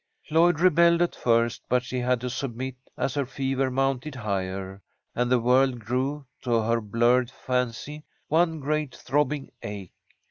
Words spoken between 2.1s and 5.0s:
to submit as her fever mounted higher,